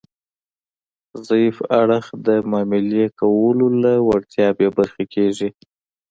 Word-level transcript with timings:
ضعیف 1.27 1.57
اړخ 1.81 2.05
د 2.27 2.29
معاملې 2.51 3.05
کولو 3.19 3.67
له 3.83 3.93
وړتیا 4.07 4.47
بې 4.57 4.67
برخې 4.77 5.05
کیږي 5.13 5.49